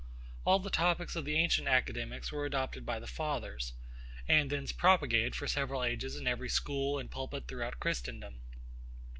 All 0.45 0.57
the 0.57 0.71
topics 0.71 1.15
of 1.15 1.25
the 1.25 1.35
ancient 1.37 1.67
academics 1.67 2.31
were 2.31 2.43
adopted 2.43 2.87
by 2.87 2.97
the 2.97 3.05
fathers; 3.05 3.73
and 4.27 4.49
thence 4.49 4.71
propagated 4.71 5.35
for 5.35 5.47
several 5.47 5.83
ages 5.83 6.15
in 6.15 6.25
every 6.25 6.49
school 6.49 6.97
and 6.97 7.11
pulpit 7.11 7.47
throughout 7.47 7.79
Christendom. 7.79 8.41